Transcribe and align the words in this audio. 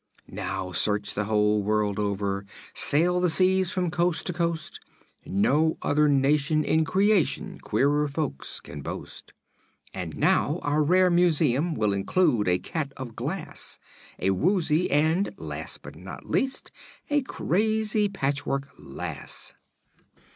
Just 0.33 0.81
search 0.81 1.13
the 1.13 1.25
whole 1.25 1.61
world 1.61 1.99
over 1.99 2.43
sail 2.73 3.19
the 3.19 3.29
seas 3.29 3.71
from 3.71 3.91
coast 3.91 4.25
to 4.25 4.33
coast 4.33 4.79
No 5.27 5.77
other 5.83 6.09
nation 6.09 6.65
in 6.65 6.85
creation 6.85 7.59
queerer 7.59 8.07
folk 8.07 8.43
can 8.63 8.81
boast; 8.81 9.31
And 9.93 10.17
now 10.17 10.57
our 10.63 10.81
rare 10.81 11.11
museum 11.11 11.75
will 11.75 11.93
include 11.93 12.47
a 12.47 12.57
Cat 12.57 12.93
of 12.97 13.15
Glass, 13.15 13.77
A 14.17 14.31
Woozy, 14.31 14.89
and 14.89 15.35
last 15.37 15.83
but 15.83 15.95
not 15.95 16.25
least 16.25 16.71
a 17.11 17.21
crazy 17.21 18.09
Patchwork 18.09 18.69
Lass." 18.79 19.53